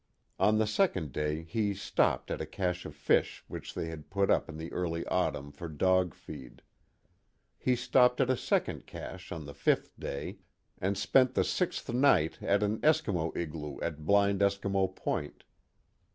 [0.39, 4.31] On the second day he stopped at a cache of fish which they had put
[4.31, 6.63] up in the early autumn for dog feed.
[7.59, 10.39] He stopped at a second cache on the fifth day,
[10.79, 15.43] and spent the sixth night at an Eskimo igloo at Blind Eskimo Point.